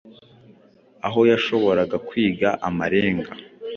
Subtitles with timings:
[1.07, 3.31] aho yashoboraga kwiga amarenga